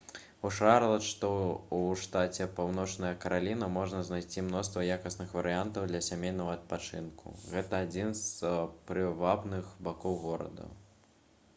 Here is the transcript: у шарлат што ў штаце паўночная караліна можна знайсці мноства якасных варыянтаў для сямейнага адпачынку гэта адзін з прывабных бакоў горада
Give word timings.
у 0.47 0.49
шарлат 0.57 1.03
што 1.07 1.27
ў 1.39 1.97
штаце 2.03 2.47
паўночная 2.59 3.11
караліна 3.25 3.67
можна 3.75 3.99
знайсці 4.07 4.43
мноства 4.47 4.85
якасных 4.95 5.35
варыянтаў 5.41 5.85
для 5.91 6.01
сямейнага 6.09 6.57
адпачынку 6.59 7.35
гэта 7.53 7.83
адзін 7.87 8.17
з 8.23 8.57
прывабных 8.89 9.73
бакоў 9.91 10.19
горада 10.25 10.69